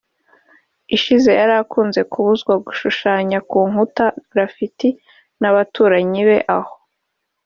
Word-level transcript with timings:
Ishize 0.95 1.31
yarakunze 1.39 1.99
kubuzwa 2.11 2.53
gushushanya 2.65 3.37
ku 3.49 3.59
nkuta 3.69 4.05
(graffiti) 4.31 4.89
n’abaturanyi 5.41 6.21
be 6.27 6.39
aho 6.57 6.73